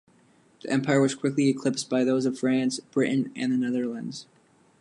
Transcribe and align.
The 0.63 0.69
empire 0.71 0.99
was 0.99 1.13
quickly 1.13 1.49
eclipsed 1.49 1.87
by 1.87 2.03
those 2.03 2.25
of 2.25 2.39
France, 2.39 2.79
Britain 2.79 3.31
and 3.35 3.51
the 3.51 3.57
Netherlands. 3.57 4.25